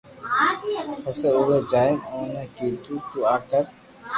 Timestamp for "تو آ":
3.09-3.35